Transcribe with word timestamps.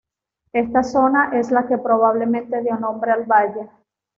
Esta 0.51 0.81
zona 0.81 1.29
es 1.39 1.51
la 1.51 1.67
que 1.67 1.77
probablemente 1.77 2.59
dio 2.63 2.75
nombre 2.75 3.11
al 3.11 3.25
valle. 3.25 3.69